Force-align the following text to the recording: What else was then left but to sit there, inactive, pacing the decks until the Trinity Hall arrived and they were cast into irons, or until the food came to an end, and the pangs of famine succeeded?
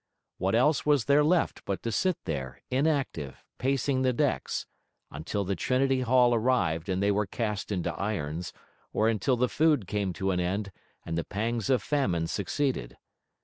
What 0.39 0.55
else 0.55 0.83
was 0.83 1.05
then 1.05 1.25
left 1.25 1.63
but 1.63 1.83
to 1.83 1.91
sit 1.91 2.17
there, 2.25 2.63
inactive, 2.71 3.43
pacing 3.59 4.01
the 4.01 4.11
decks 4.11 4.65
until 5.11 5.43
the 5.43 5.55
Trinity 5.55 6.01
Hall 6.01 6.33
arrived 6.33 6.89
and 6.89 7.03
they 7.03 7.11
were 7.11 7.27
cast 7.27 7.71
into 7.71 7.93
irons, 7.93 8.51
or 8.91 9.07
until 9.07 9.37
the 9.37 9.47
food 9.47 9.85
came 9.85 10.11
to 10.13 10.31
an 10.31 10.39
end, 10.39 10.71
and 11.05 11.19
the 11.19 11.23
pangs 11.23 11.69
of 11.69 11.83
famine 11.83 12.25
succeeded? 12.25 12.97